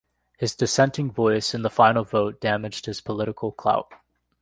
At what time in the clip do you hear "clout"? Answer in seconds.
3.51-3.93